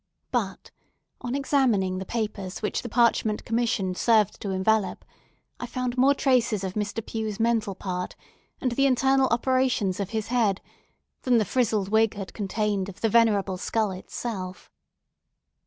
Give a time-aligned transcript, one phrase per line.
[0.31, 0.71] But,
[1.21, 5.05] on examining the papers which the parchment commission served to envelop,
[5.59, 7.05] I found more traces of Mr.
[7.05, 8.15] Pue's mental part,
[8.59, 10.59] and the internal operations of his head,
[11.21, 14.71] than the frizzled wig had contained of the venerable skull itself.